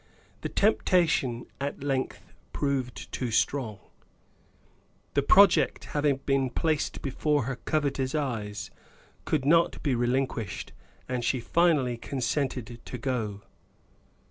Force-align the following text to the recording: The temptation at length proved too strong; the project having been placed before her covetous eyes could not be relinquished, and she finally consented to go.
The 0.41 0.49
temptation 0.49 1.45
at 1.61 1.83
length 1.83 2.33
proved 2.53 3.11
too 3.11 3.29
strong; 3.29 3.77
the 5.13 5.21
project 5.21 5.83
having 5.93 6.21
been 6.25 6.49
placed 6.49 7.03
before 7.03 7.43
her 7.43 7.57
covetous 7.57 8.15
eyes 8.15 8.71
could 9.25 9.45
not 9.45 9.83
be 9.83 9.93
relinquished, 9.93 10.73
and 11.07 11.23
she 11.23 11.39
finally 11.39 11.97
consented 11.97 12.81
to 12.83 12.97
go. 12.97 13.43